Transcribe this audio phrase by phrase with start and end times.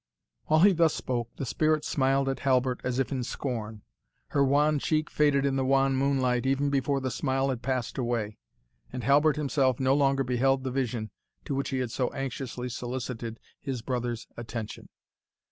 [0.45, 3.83] While he thus spoke, the Spirit smiled at Halbert as if in scorn;
[4.29, 8.39] her wan cheek faded in the wan moonlight even before the smile had passed away,
[8.91, 11.11] and Halbert himself no longer beheld the vision
[11.45, 14.89] to which he had so anxiously solicited his brother's attention.